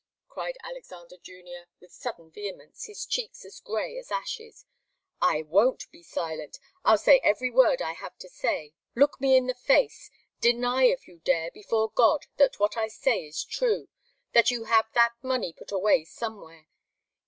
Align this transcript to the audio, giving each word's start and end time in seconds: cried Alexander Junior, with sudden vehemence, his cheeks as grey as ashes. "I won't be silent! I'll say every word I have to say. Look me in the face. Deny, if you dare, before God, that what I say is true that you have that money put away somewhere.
cried 0.27 0.57
Alexander 0.63 1.15
Junior, 1.15 1.67
with 1.79 1.91
sudden 1.91 2.31
vehemence, 2.31 2.85
his 2.85 3.05
cheeks 3.05 3.45
as 3.45 3.59
grey 3.59 3.99
as 3.99 4.11
ashes. 4.11 4.65
"I 5.21 5.43
won't 5.43 5.91
be 5.91 6.01
silent! 6.01 6.57
I'll 6.83 6.97
say 6.97 7.19
every 7.19 7.51
word 7.51 7.83
I 7.83 7.91
have 7.91 8.17
to 8.17 8.27
say. 8.27 8.73
Look 8.95 9.21
me 9.21 9.37
in 9.37 9.45
the 9.45 9.53
face. 9.53 10.09
Deny, 10.39 10.85
if 10.85 11.07
you 11.07 11.19
dare, 11.19 11.51
before 11.51 11.91
God, 11.91 12.25
that 12.37 12.57
what 12.57 12.75
I 12.75 12.87
say 12.87 13.27
is 13.27 13.43
true 13.45 13.89
that 14.33 14.49
you 14.49 14.63
have 14.63 14.87
that 14.95 15.13
money 15.21 15.53
put 15.53 15.71
away 15.71 16.03
somewhere. 16.05 16.67